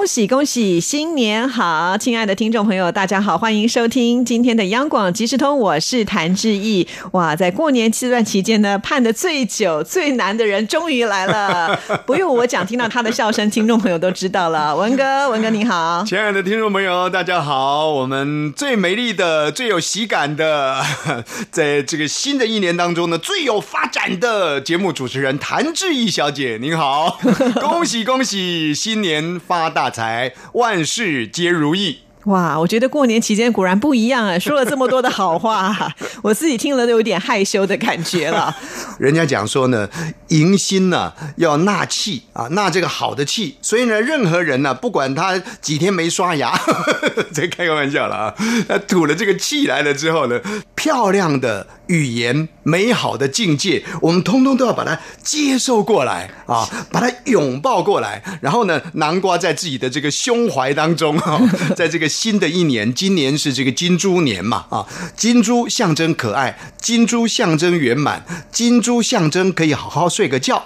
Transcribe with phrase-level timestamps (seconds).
[0.00, 1.94] 恭喜恭喜，新年好！
[1.98, 6.88] 亲爱的听众朋友，大家好，欢迎收听今天的央广即时通，我是谭志毅。
[7.12, 14.74] 哇，在过年这段期间呢，盼的最久、最难的人终于来了， 不用我讲，听到他的笑声，听众朋友都知道了。
[14.74, 17.90] 文哥，文哥你好，亲爱的听众朋友，大家好！
[17.90, 20.82] 我们最美丽的、最有喜感的，
[21.52, 27.20] 在这个新的一年当中呢，最有发展的节目主持人谭志毅小姐，您好，
[27.60, 29.89] 恭喜恭喜，新年发大！
[29.90, 31.98] 大财，万事皆如意。
[32.26, 34.38] 哇，我觉得过年期间果然不一样啊！
[34.38, 35.74] 说了这么多的好话，
[36.22, 38.54] 我自己听了都有点害羞的感觉了。
[39.00, 39.88] 人家讲说呢，
[40.28, 43.56] 迎新呢要纳气啊，纳这个好的气。
[43.62, 46.56] 所以呢，任何人呢，不管他几天没刷牙，
[47.34, 48.34] 在开个玩笑了啊，
[48.68, 50.38] 他吐了这个气来了之后呢，
[50.76, 61.40] 漂亮的语言、美好的境界，我们通通都要把它接受过来啊，把它拥抱过来，然后呢，南瓜在自己的这个胸怀当中 啊，
[61.74, 62.08] 在这个。
[62.20, 70.62] 新的一年，今年是这个金猪年嘛啊，金猪象征可爱，金猪象征圆满，金猪象征可以好好睡个觉，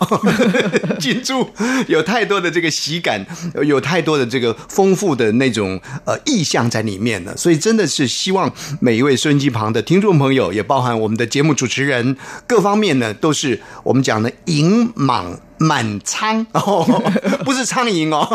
[0.98, 1.48] 金猪
[1.86, 3.24] 有太多的这个喜感，
[3.64, 15.40] 有太多的这个丰富的那种呃意象在里面了，所以真的是希望每一位收音机旁的听众朋友，也包含我们的节目主持人，各方面呢都是我们讲的盈满。
[15.56, 16.84] 满仓 哦，
[17.44, 18.26] 不是苍蝇哦，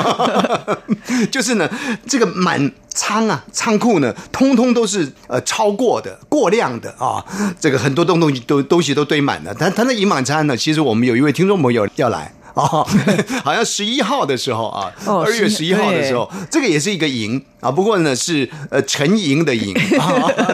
[1.30, 1.70] 就是呢，
[2.08, 7.24] 这个满仓啊，仓库呢，通通都是呃超过的、过量的啊，
[7.60, 9.54] 这个很多东东西都东西都堆满了。
[9.60, 12.34] 但他那盈满仓呢，其实我们有一位听众朋友要来。
[12.54, 12.86] 哦，
[13.44, 19.74] 好像十一号的时候啊，二月十一号的时候，这个也是一个营啊，不过呢是呃陈银的银，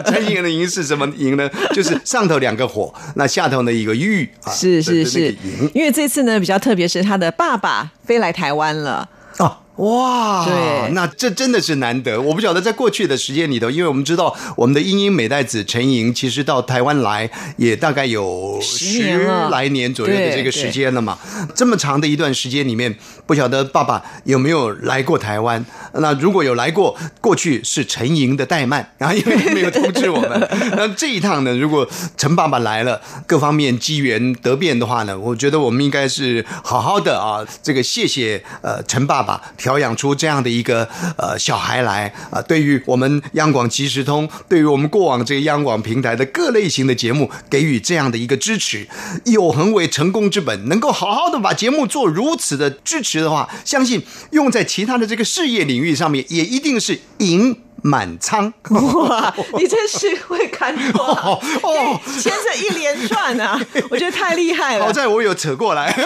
[0.06, 1.48] 沉银 的营是什么营呢？
[1.72, 5.34] 就是上头两个火，那下头呢一个玉啊，是是是，
[5.74, 9.08] 因为这次呢比较特别，是他的爸爸飞来台湾了
[9.38, 9.56] 哦。
[9.76, 12.18] 哇，对，那这真的是难得。
[12.18, 17.28] 我不晓得在过去的时间里头，因为我们知道我们的英英美代子陈莹，其实到台湾来
[17.58, 21.18] 也大概有十来年左右的这个时间了嘛。
[21.54, 25.62] 这么长的一段时间里面，不晓得爸爸有没有来过台湾？
[25.92, 30.48] 那如果有来过，过去是陈莹的怠慢，然后因为没有通知我们。
[30.74, 39.42] 那这一趟呢，如果陈爸爸来了，各方面机缘得变的话呢，我觉得我们应该是好好的啊，这个谢谢呃陈爸爸。
[39.66, 40.88] 调养出这样的一个
[41.18, 48.86] 呃小孩来啊，对于我们央广即时通，对于我们过往这个央广平台的各类型的节目，给予这样的一个支持，
[49.24, 54.00] 有恒为成功之本，能够好好的把节目做如此的支持的话，相信
[54.30, 57.65] 用在其他的这个事业领域上面，也一定是赢。
[57.86, 59.32] 满仓 哇！
[59.56, 64.84] 你真是会看 哦哦，牵着一连串啊， 我觉得太厉害了。
[64.86, 65.96] 好在我有扯过来，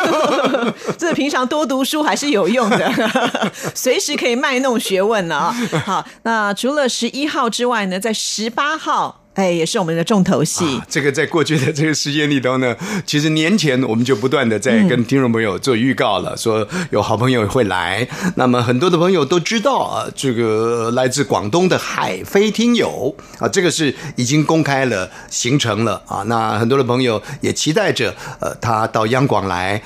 [0.98, 5.56] 这平常多读书还是有用的，随时可以卖弄学问呢啊。
[5.86, 9.19] 好，那除了十一号之外呢，在十八号。
[9.34, 10.64] 哎，也是我们的重头戏。
[10.88, 12.76] 这个在过去的这个时间里头呢，
[13.06, 18.06] 其实年前我们就不断的在跟听众朋友做预告了，说有好朋友会来。
[18.34, 26.22] 那么很多的朋友都知道啊，这个来自广东的海飞听友啊，这个是已经公开了行程了啊。
[26.26, 29.80] 那很多的朋友也期待着，呃，他到央广来。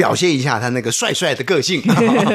[0.00, 1.82] 表现一下他那个帅帅的个性。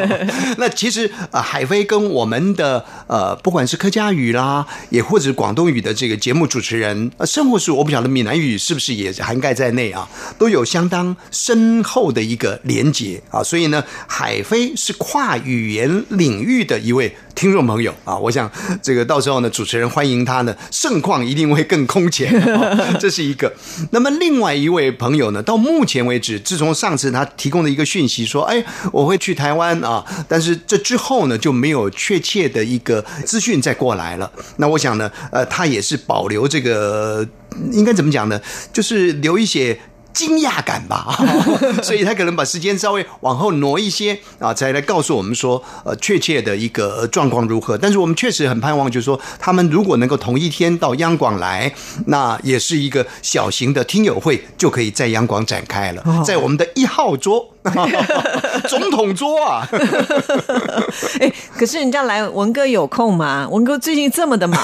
[0.59, 13.42] 那其实呃，海飞跟我们的呃，不管是客家语啦，也或者广东语的这个节目主持人，呃，甚或是我不晓得闽南语是不是也涵盖在内啊，都有相当深厚的一个连结啊。
[13.42, 17.18] 所以呢，海飞是跨语言领域的一位。
[17.36, 18.50] 听众朋友啊，我想
[18.81, 22.31] 这个到时候呢，主持人欢迎他呢，盛况一定会更空前。
[22.98, 23.54] 这是一个。
[23.92, 34.31] 那么另外一位朋友呢，到目前为止，自从上次他提供的一个讯息说，哎，我会去台湾啊，但是这之后呢，就没有确切的一个资讯再过来了。
[34.57, 37.28] 那我想呢，呃，他也是保留这个，
[37.72, 38.40] 应该怎么讲呢？
[38.74, 39.80] 就是留一些。
[40.15, 41.15] 惊讶感吧，
[41.83, 47.77] 所以他可能把时间稍微往后挪一些啊，才来告诉我们说，呃，确切的一个状况如何。
[47.77, 51.71] 但是我们确实很盼望，就是说，他们如果能够同一天到央广来，
[52.07, 57.51] 那也是一个小型的听友会，就可以在央广展开了，在我们的一号桌。
[58.69, 59.67] 总统桌啊！
[61.19, 63.47] 哎，可是人家来文哥有空吗？
[63.50, 64.59] 文哥最近这么的忙，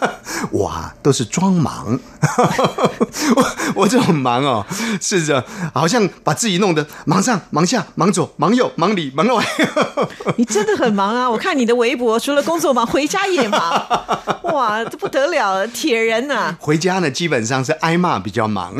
[0.50, 1.98] 我啊都是装忙，
[3.36, 4.64] 我我这种忙哦，
[5.00, 9.44] 是着好像把自己弄得忙上忙下忙左忙右忙里忙外。
[10.36, 11.28] 你真的很忙啊！
[11.30, 13.86] 我看你的微博，除了工作忙，回家也忙。
[14.42, 18.74] 哇，这不得了，铁人呐、回家呢，基本上是挨骂比较忙。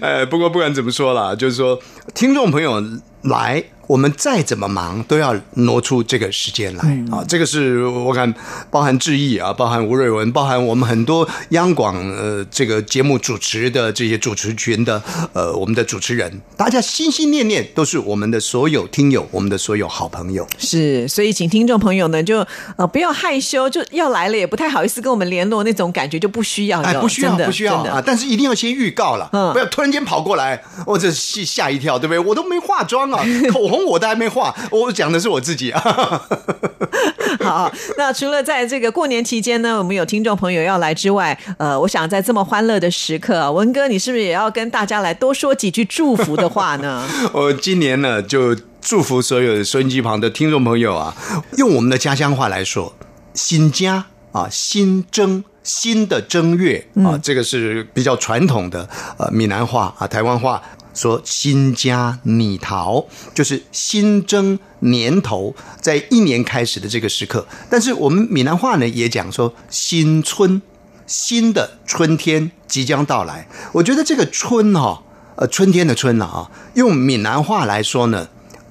[0.00, 1.78] 呃，不过不管怎么说啦，就是说，
[2.14, 2.82] 听众朋友
[3.22, 7.24] 来，我们再怎么忙，都要挪出这个时间来、啊。
[7.26, 8.32] 这个是我看，
[8.70, 15.02] 包含志毅啊，包含吴瑞文，包含我们很多央广呃这个节目主持的这些主持群的
[15.32, 20.46] 呃我们的主持人，大家心心念念都是我们的所有听友，我们的所有好朋友。
[20.58, 22.46] 是，所以请听众朋友呢，就
[22.76, 28.02] 呃不要害羞，就要来了也不太好意思跟我们联络，那种感觉就不需要，哎，不需要，的不需要的啊！
[28.04, 32.18] 但是一定要先预告了，嗯不要突然间跑过来，我这吓吓一跳，对不对？
[32.18, 35.80] 我都没化妆啊， 口红我都还没画，我讲的是我自己啊。
[37.40, 47.06] 好，那除了在这个过年期间呢，我们有听众朋友要来之外，呃，我想在这么欢乐的时刻啊，文哥，你是不是也要跟大家来多说几句祝福的话呢？
[47.32, 51.14] 我今年呢，就祝福所有收音机旁的听众朋友啊，
[51.56, 52.94] 用我们的家乡话来说，
[53.34, 55.44] 新家啊，新征。
[55.64, 58.88] 新的正月啊，这个是比较传统的
[59.18, 60.62] 呃闽南话啊，台湾话
[60.98, 67.46] 说新家拟桃，就是新增年头，在一年开始的这个时刻。
[67.70, 70.60] 但是我们闽南话呢，也讲说新春，
[71.06, 73.46] 新的春天即将到来。
[73.74, 75.04] 我觉得这个春哈、
[75.36, 78.26] 呃，春天的春了啊，用闽南话来说呢，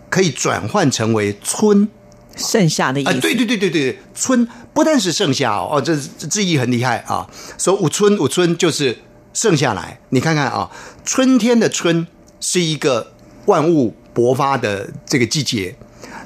[0.10, 1.88] 可以转换成为春
[2.36, 7.30] 剩下的意啊、思，对对对对对，春不但是剩下哦，这字义很厉害啊。
[7.58, 8.98] 说五春五春就是
[9.34, 10.70] 剩下来，你看看啊，
[11.06, 12.06] 春天的春
[12.40, 13.14] 是一个
[13.46, 15.76] 万物勃发的这个季节。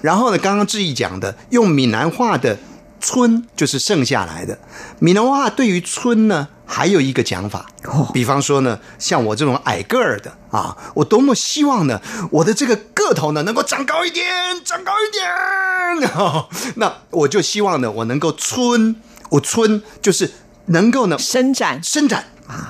[0.02, 2.58] 然后呢，刚刚志毅讲的，用闽南话的
[3.00, 4.58] 春就是剩下来的。
[5.00, 7.68] 闽南话对于春呢，还有一个讲法，
[8.12, 14.26] 比方说呢，像我这种矮个儿的啊，我多么希望呢，我的这个个头呢能够长高一点，
[14.66, 16.10] 长高一点。
[16.16, 16.48] 哦、
[16.78, 18.96] 那我就希望呢，我能够春，
[19.30, 20.32] 我春就是
[20.68, 22.26] 能够呢伸展伸展。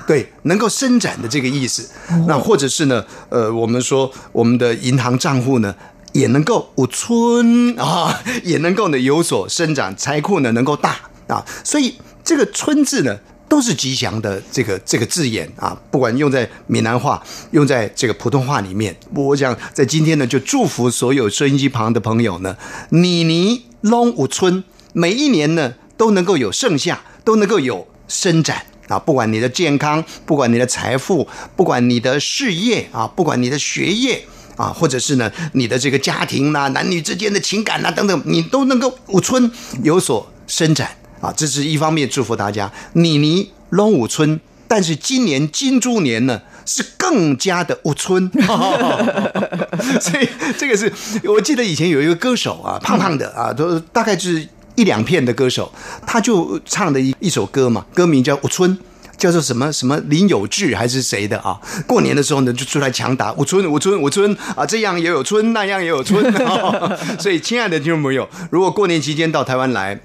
[0.06, 1.88] 对，能够伸展的这个意思。
[2.26, 5.74] 那或者是呢，呃，我们说我们的银行账户呢，
[6.12, 10.96] 也能够五村啊，也能够呢有所生长，财库呢能够大
[11.28, 11.44] 啊。
[11.64, 11.94] 所以
[12.24, 13.18] 这个“村”字呢，
[13.48, 15.76] 都是吉祥的这个这个字眼啊。
[15.90, 22.56] 不管用在闽南话，用在这个普通话里面，我想在今天呢，就祝福所有收音机旁的朋友呢，
[22.90, 24.62] 你你龙五村，
[24.92, 28.66] 每一年呢都能够有盛夏，都能够有伸展。
[28.88, 31.26] 啊，不管你的健康，不管你的财富，
[31.56, 34.22] 不管你的事业啊，不管你的学业
[34.56, 39.50] 啊，或者是呢你的这个家庭呐、男女之间的情感呐、等等，你都能够五春
[39.82, 40.90] 有所伸展
[41.20, 41.32] 啊。
[41.36, 48.30] 这是一方面祝福大家，你你龙五春，但是今年金猪年呢是更加的五春，
[50.00, 50.92] 所以这个是
[51.24, 54.48] 我记得以前有一个歌手啊，胖胖的啊，都大概就是。
[54.82, 55.72] 一两片的歌手，
[56.04, 58.76] 他就唱的一一首歌嘛，歌名叫《我村》，
[59.16, 61.56] 叫做什么什么林有志还是谁的啊？
[61.86, 66.20] 过年的时候呢，就出来强打五村五村五村啊，这样也有村，那样也有村。
[66.44, 69.96] 哦、 所以，亲爱的听众朋友，如果过年期间到台湾来，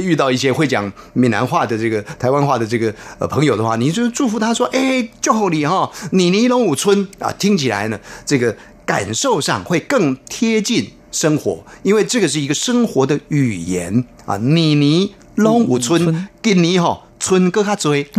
[0.00, 8.56] 遇到一些会讲闽南话的这个台湾话的这个呃朋友的话，你就祝福他说：“哎，祝福你哈，你尼龙五村啊！”听起来呢，这个
[8.86, 10.90] 感受上会更贴近。
[11.14, 14.36] 生活，因为这个是一个生活的语言啊！
[14.36, 18.06] 你你龙五村，给你哈春更加追，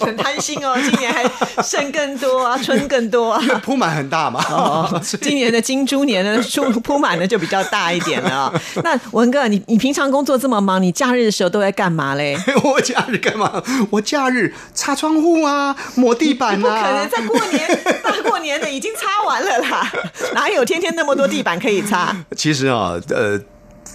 [0.00, 1.22] 很贪心哦，今年还
[1.62, 4.44] 剩更多啊，春更多啊，铺满很大嘛。
[4.50, 6.42] 哦，今年的金猪年呢，
[6.72, 8.60] 铺铺满的就比较大一点了啊。
[8.82, 12.36] 那文哥，你你平常工作这么忙，你假日的时候都在干嘛嘞？
[12.64, 13.62] 我假日干嘛？
[13.90, 16.60] 我假日擦窗户啊，抹地板啊。
[16.60, 19.92] 不可能在过年大过年的已经擦完了啦，
[20.34, 22.16] 哪有天天那么多地板可以擦？
[22.36, 23.40] 其实啊，呃。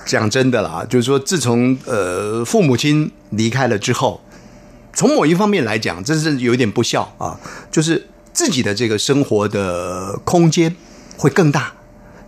[0.08, 4.22] 讲真的啦，就是说，自从呃父母亲离开了之后，
[4.94, 7.38] 从某一方面来讲，这是有一点不孝啊。
[7.70, 10.74] 就是自己的这个生活的空间
[11.18, 11.74] 会更大，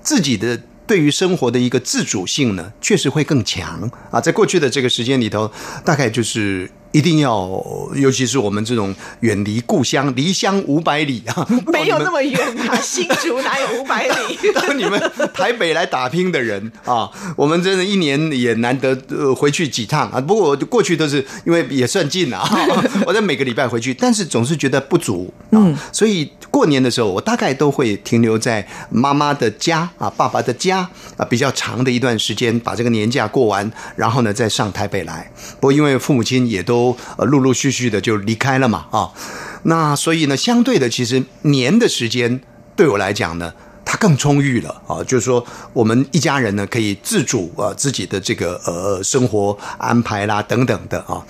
[0.04, 4.20] 自己的对于生活的一个自主性呢，确实会更强啊。
[4.20, 5.50] 在过去的这个时间里头，
[5.86, 7.62] 大概就是一定要，
[7.96, 14.38] 尤其是我们这种远离故乡、离乡五百里啊， 没有那么远啊，新竹哪有五百里？
[14.54, 15.00] 到你们
[15.34, 20.20] 台北来打拼的人啊，我们真的一年也难得呃回去几趟啊。
[20.20, 22.44] 不过我过去都是因为也算近啊，
[23.06, 25.80] 我在每个礼拜回去，但是总是觉得不足啊。
[25.92, 35.32] 所以过年的时候，我大概都会停留在妈妈的家啊、爸爸的家啊，比较长的一段时间，把这个年假过完，然后呢再上台北来。
[35.60, 39.12] 不过因为父母亲也都呃陆陆续续的就离开了嘛啊，
[39.64, 42.42] 那所以呢，相对的，其实年的时间
[42.76, 43.54] 对我来讲呢。
[43.92, 51.26] 它更充裕了啊，就是说我们一家人呢可以自主啊自己的这个呃生活安排啦等等的啊。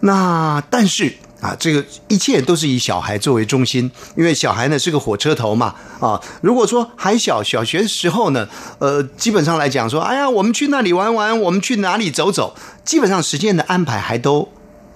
[0.00, 6.20] 那但是啊，这个一切都是以小孩作为中心，因为小孩呢是个火车头嘛啊。
[6.42, 12.54] 如果说还小小学时候呢，呃，基本上来讲说，哎呀，我们去那里玩玩，我们去哪里走走，
[12.84, 14.48] 基本上时间的安排还都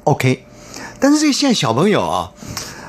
[0.05, 0.45] OK。
[1.01, 2.33] 但是这现在小朋友啊，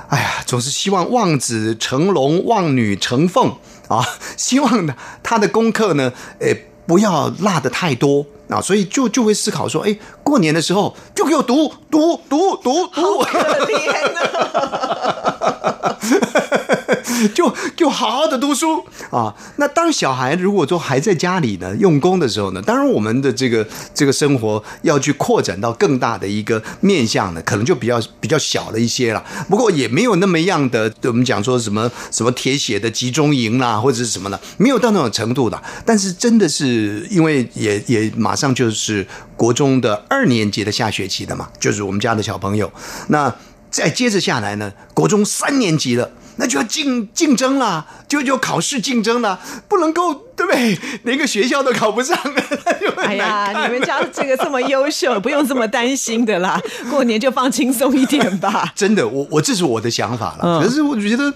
[0.09, 3.55] 哎呀，总是希望望子成龙，望女成凤。
[3.87, 4.03] 啊，
[4.35, 14.19] 希望呢，他的功课呢，诶，不要辣的太多啊，所以就就会思考说，哎，过年的时候就给我读读读读读，可怜呐。
[17.33, 19.33] 就就好好的读书啊！
[19.57, 29.23] 那当小孩如果说还在家里呢用功的时候呢，当然我们的这个这个生活要去扩展到更大的一个面向呢，可能就比较比较小了一些了。
[29.49, 35.61] 不过也没有那么样的，我们讲说什么什么铁血的集中营啦，或者是什么呢，没有到那种程度的。
[35.85, 39.05] 但是真的是因为也也马上就是
[39.35, 42.71] 国中的二年级的下学期的嘛，就是我们家的小朋友。
[43.07, 43.33] 那
[43.69, 46.09] 再接着下来呢，国中三年级了。
[46.37, 50.25] 那就要竞竞争了，就就考试竞争呢，不能够。
[50.35, 50.77] 对不对？
[51.03, 52.13] 连个学校都考不上，
[53.01, 56.61] 哎呀，你们家这个这么优秀，不用这么担心的啦。
[56.91, 58.73] 过年就放轻松一点吧。
[58.75, 60.61] 真的，我我这是我的想法了。
[60.61, 61.33] 可是我觉得，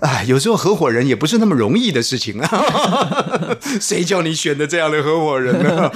[0.00, 2.48] 哎，有时候合伙人也不是那么容易的事情啊。
[3.78, 5.90] 谁叫你选的这样的合伙人呢？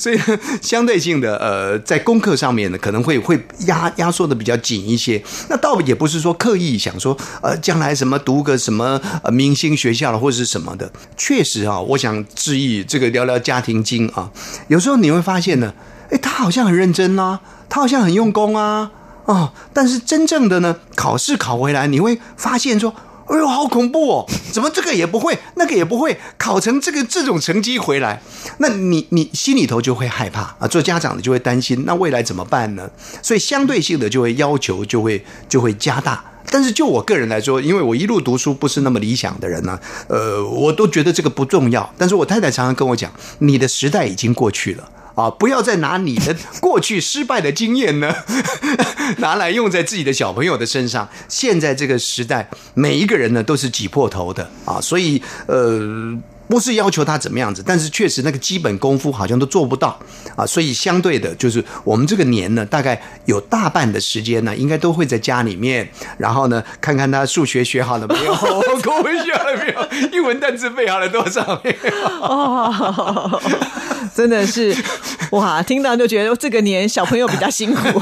[0.00, 0.18] 所以
[0.60, 5.22] 相对性的，呃，在功课上面呢，可能会会压压缩的比较紧一些。
[5.48, 11.78] 那倒也不是说刻意想说，呃，将来什么读个什么呃明星学校了或者是什么的，确实啊。
[11.78, 14.28] 我想质疑这个聊聊家庭经啊，
[14.66, 15.72] 有时候你会发现呢，
[16.10, 18.90] 哎，他好像很认真啊，他好像很用功啊，
[19.26, 22.92] 哦，但是真正的呢，考试考回来，你会发现说，
[23.28, 28.20] 哎呦，好恐怖哦，怎么这个也不会，那个也不会，考成这个这种成绩回来，
[28.58, 32.90] 那你你心里头就会害怕啊，做家长的就会担心，那未来怎么办呢？
[33.22, 36.24] 所以相对性的就会要求就会就会加大。
[36.50, 41.92] 但是就我个人来说，因为我一路读书不是那么理想的人呢，呃，我都觉得这个不重要。
[41.98, 48.14] 但是我太太常常跟我讲，你的时代已经过去了啊，不要再拿你的过去失败的经验呢，
[49.18, 51.08] 拿来用在自己的小朋友的身上。
[51.28, 56.18] 现在这个时代，每一个人呢都是挤破头的啊，所以呃。
[56.48, 59.98] 不是要求他怎么样子，但是确实那个基本功夫好像都做不到
[60.36, 68.34] 啊，所以相对的，就是我们这个年呢，大概有大半的时间呢，应该都会在家里面，然后呢，看看他数学学好了没有，
[68.82, 72.06] 国文学好了没有，英文单词背好了多少没有？
[72.20, 73.40] 哦，
[74.14, 74.76] 真的是
[75.32, 78.00] 哇，听到就觉得这个年小朋友比较辛苦。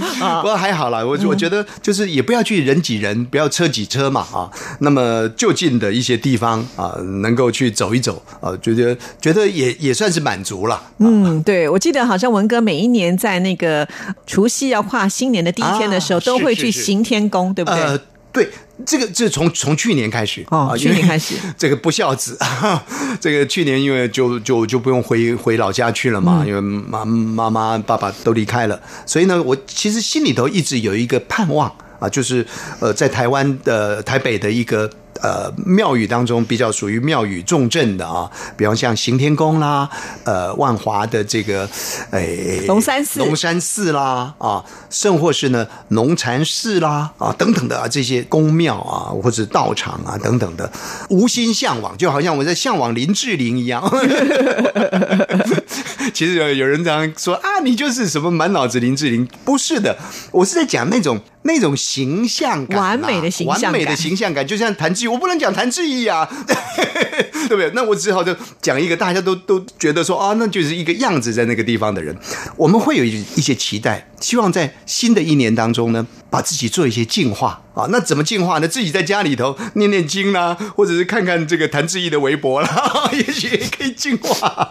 [0.40, 4.50] 不过还好啦，我我觉得就是也不要去人挤人，不要车挤车嘛啊。
[4.80, 10.82] 那么就近的一些地方啊，能够去走一走啊，觉得觉得也也算是满足了。
[10.98, 13.86] 嗯，对，我记得好像文哥每一年在那个
[14.26, 17.80] 除夕要跨新年的第一天的时候，都会去行天宫，对不对？
[17.80, 17.98] 呃
[18.32, 18.48] 对，
[18.86, 20.44] 这个这从从去年开始。
[20.50, 22.38] 哦，去年开始， 这个不孝子，
[23.20, 32.46] 这个去年因为就就就不用回回老家去了嘛，因为妈妈妈爸爸都离开了，所以呢，我其实心里头一直有一个盼望啊，就是
[32.80, 34.90] 呃，在台湾的台北的一个。
[35.22, 39.88] 呃，庙宇当中比较属于庙宇重镇的啊，比方像行天宫啦，
[40.24, 41.68] 呃，万华的这个
[42.10, 50.70] 诶龙山寺、龙山寺啦啊，甚或是呢龙禅寺啦啊等等的啊这些宫庙啊或者道场啊等等的，
[51.08, 53.82] 无心向往，就好像我在向往林志玲一样。
[56.14, 59.26] 其实有有人这样说啊，你就是什么满脑子林志玲？
[59.44, 59.96] 不是的，
[60.32, 61.20] 我是在讲那种。
[61.42, 66.28] 那种形象感，完美的形象，完美的形象感，就像谭志毅，我不能讲谭志毅啊，
[67.48, 67.70] 对不对？
[67.74, 72.16] 那我只好就讲一个大家都都觉得说啊，那就是一个样子在那个地方的人。
[72.56, 77.86] 我们会有一一些期待，希望在新的一年当中呢，把自己做一些净化啊。
[77.90, 78.68] 那怎么净化呢？
[78.68, 84.70] 自己在家里头念念经啦，或者是看看这个谭志毅的微博啦， 也许也可以净化。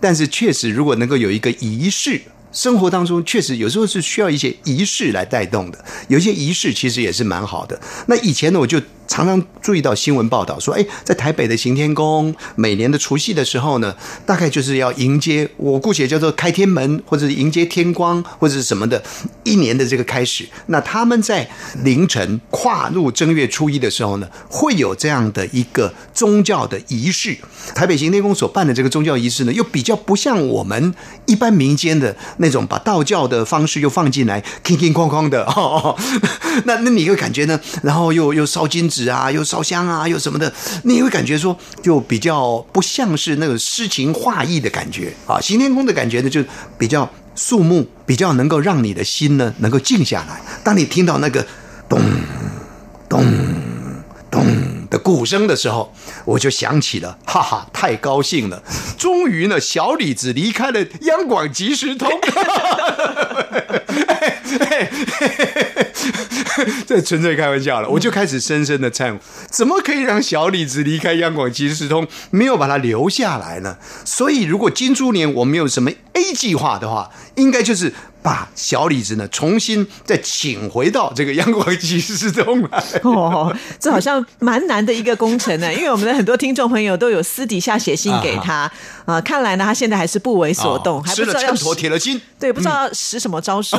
[0.00, 2.22] 但是确实，如果能够有一个仪式。
[2.52, 7.80] 生活当中确实有时候是需要一些仪式来带动的，有些仪式其实也是蛮好的。
[8.06, 8.80] 那以前呢，我就。
[9.06, 13.94] 常常注意到新闻报道说，哎，在台北的行天宫，每年的除夕的时候呢，
[14.24, 19.02] 大概就是要迎接我姑且叫做开天门，或者是迎接天光，或者是什么的
[19.42, 20.48] 一年的这个开始。
[20.66, 21.48] 那他们在
[21.82, 27.36] 凌晨跨入正月初一的时候呢，会有这样的一个宗教的仪式。
[27.74, 30.94] 台北行天宫所办的这个宗教仪式呢，又比较不像我们
[31.26, 35.46] 一般民间的那种把道教的方式又放进来，哐哐哐哐的。
[36.64, 37.60] 那那你又感觉呢？
[37.82, 38.90] 然后又又烧金。
[38.94, 40.52] 纸啊，又烧香啊，又什么的，
[40.84, 45.40] 你会感觉说，就比较不像是那个诗情画意的感觉啊。
[45.40, 46.44] 行天宫的感觉呢，就
[46.78, 50.40] 比较肃穆，比较能够让你的心呢能够静下来。
[50.62, 51.44] 当你听到那个
[51.88, 52.00] 咚
[53.08, 53.24] 咚
[54.30, 55.92] 咚的鼓声的时候，
[56.24, 58.62] 我就想起了，哈哈，太高兴了，
[58.96, 62.08] 终于呢，小李子离开了央广即时通。
[66.86, 69.18] 这纯粹开玩笑了，我就开始深深的忏悔，
[69.50, 73.76] 怎么可以让小李子离开央广即时通，没有把他留下来呢？
[74.04, 77.92] 所以，如果金猪年我们有什么 A 计划的话，应该就是。
[78.24, 82.82] 把小李子呢重新再请回到这个央广即时通来。
[83.04, 88.72] 哦，这好像蛮难的一个工程呢， 因为我们的很多听众朋友都有私底下写信给他
[89.04, 93.76] 啊，看来呢他现在还是不为所动，还不知道要铁了心，对，不知道使什么招数。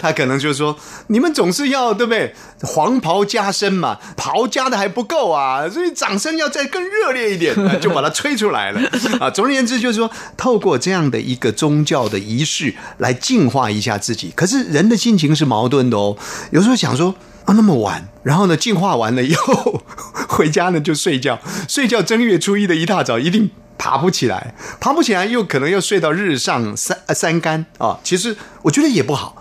[0.00, 2.34] 他可能就是说，你们总是要对不对？
[2.62, 8.80] 黄袍加身嘛，袍加的还不够啊，所以掌声要再更热烈一点， 就把它吹出来了
[9.20, 9.30] 啊。
[9.30, 12.74] 总而言之，就是说，透过这样的一个宗教的仪式。
[12.98, 16.16] 来净化一下自己，可是人的心情是矛盾的哦。
[16.50, 19.82] 有时候想说啊，那么晚，然后呢，净化完了以后
[20.28, 28.00] 回家呢就睡觉，睡觉正月初一的一大早一定爬不起来，爬不起来又可能要睡到日上三三竿啊。
[28.02, 29.35] 其实我觉得也不好。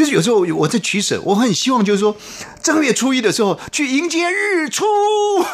[0.00, 2.16] 其实有时候我在取舍，我很希望就是说
[2.62, 4.86] 正月初一的时候去迎接日出。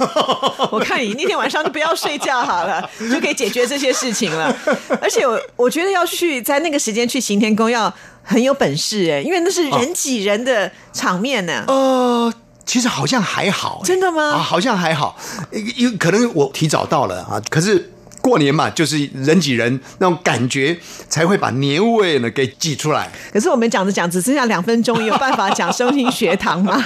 [0.71, 4.57] 我看你那天晚上就不要睡觉好了，就可以解决这些事情了。
[5.03, 11.65] 而且我我觉得要去在那个时间去行天宫要很有本事哎，因为那是人挤人的场面呢。
[11.67, 12.33] 呃，
[12.65, 14.35] 其实好像还好，真的吗？
[14.35, 15.19] 啊，好像还好，
[15.51, 17.95] 因为可能我提早到了啊，可是。
[18.27, 20.77] 过年嘛，就是人挤人那种感觉，
[21.09, 23.09] 才会把年味呢给挤出来。
[23.33, 26.85] 可是我们讲着讲，只剩下两分钟，有办法讲声音学堂吗？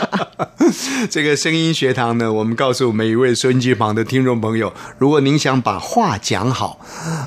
[1.11, 6.79] 这个声音学堂呢，我们告诉每一位收音机旁的听众朋友，如果您想把话讲好，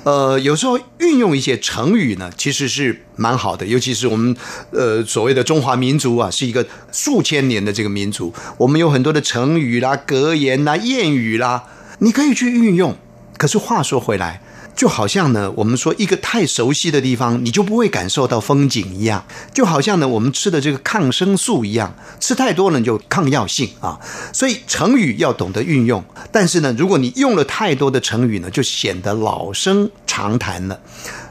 [0.03, 3.65] 呃，有时候运用一些成语呢，其实是蛮好的。
[3.65, 4.35] 尤其是我们
[4.69, 11.63] 呃所谓的中华民族啊，是一个数千年的这个民族，我们有很多的成语啦、格言啦、谚语啦，
[11.97, 12.95] 你可以去运用。
[13.43, 14.41] 可是话说回来，
[14.73, 19.21] 就好像呢，我们说一个太熟悉的地方，你就不会感受到风景一样。
[19.53, 23.99] 就好像呢，我们吃的这个抗生素一样，吃太多了就抗药性啊。
[24.31, 26.01] 所以成语要懂得运用，
[26.31, 30.79] 但是呢，如果你用了太多的成语呢，就显得老生常谈了。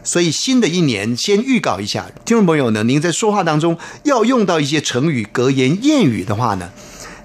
[0.05, 6.69] 所以新的一年，先预告一下，听众朋友呢，您在说话当中要用到一些成语、格言、谚语的话呢。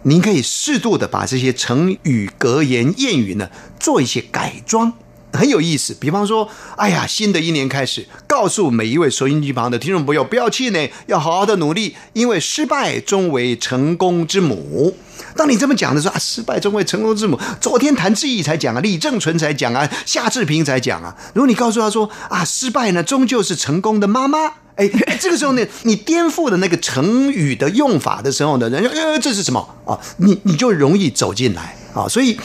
[0.08, 4.94] 您可以适度的把这些成语、格言、谚语呢做一些改装，
[5.34, 5.94] 很有意思。
[6.00, 14.96] 比方说，哎呀，新的一年开始，告诉每一位收音机旁的听众朋友，不要气馁，要好好的努力，因为失败终为成功之母。
[15.36, 17.38] 当你这么讲的时候啊，失败终为成功之母。
[17.60, 21.14] 昨天谭志毅才讲啊，李正淳才讲啊，夏志平才讲啊。
[21.34, 24.54] 如果你告诉他说啊，失败呢终究是成功的妈妈。
[24.78, 24.88] 哎，
[25.20, 30.00] 这个时候呢，你颠覆的那个成语的用法的时候呢，人家呃，这是什么啊？
[30.18, 32.08] 你你就容易走进来啊。
[32.08, 32.40] 所以，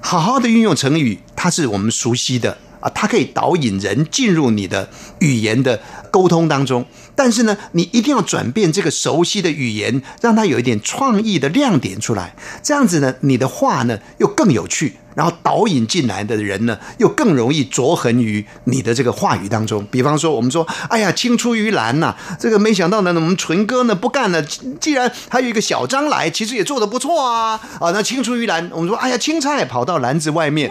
[0.00, 6.84] 好好的运用成语，它是我们熟悉的啊，它可以导引人进入你的语言的沟通当中。
[7.14, 14.96] 但是呢，你一定要转变这个熟悉的语言，让它有一点创意的亮点出来，这样子呢，你的话呢又更有趣。
[15.18, 19.84] 然后导引进来的人呢，又更容易着痕于你的这个话语当中。
[19.90, 24.40] 比方说，我们说，哎呀，青出于蓝呐，这个没想到呢，我们纯哥呢不干了。
[24.80, 27.60] 既然还有一个小张来，其实也做的不错啊。
[27.80, 30.70] 啊，那青出于蓝，我们说，哎呀，青菜跑到篮子外面。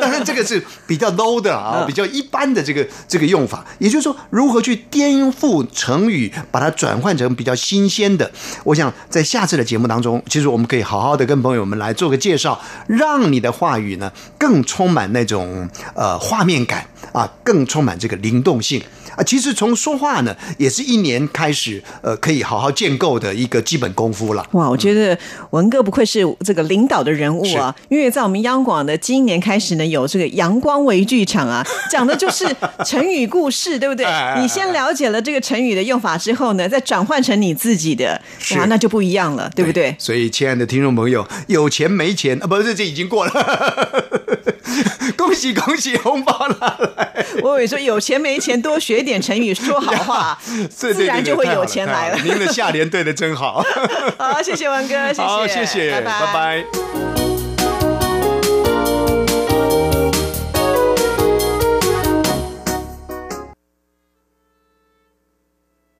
[0.00, 3.62] 当然， 这个是比较 low 的啊，比较一般的这个这个用法。
[3.78, 8.32] 也就是说，如何去颠覆成语，把它转换成比较新鲜的。
[8.64, 13.65] 我想在下次的节目当中，其实我们可以好好的跟朋友们来做个介绍，让你的话。
[13.66, 16.86] 话语呢，更充满那种呃画面感。
[17.12, 18.82] 啊，更充满这个灵动性
[19.16, 19.22] 啊。
[19.22, 24.44] 其实从说话呢，也是一年开始，呃，可以好好建构的一个基本功夫了。
[24.52, 25.16] 哇，我觉得
[25.50, 32.44] 文哥不愧是这个领导的人物啊，因为在我们央广的今年开始呢，有这个阳光微剧场啊，讲的就是
[32.84, 34.04] 成语故事，对不对？
[34.40, 38.20] 你先了解了这个成语的用法之后呢，再转换成你自己的，
[38.56, 39.94] 哇，那就不一样了，对不对？
[39.98, 42.46] 所以，亲爱的听众朋友，有钱没钱啊？
[42.46, 43.32] 不是，这已经过了。
[45.16, 47.24] 恭喜恭喜，红包拿来！
[47.42, 50.38] 我以为说有钱没钱，多学点成语，说好话，
[50.68, 52.18] 自然就会有钱来了。
[52.22, 53.64] 您的下联对的真好。
[54.18, 57.35] 好，谢谢文哥，谢谢，好，谢谢，拜拜。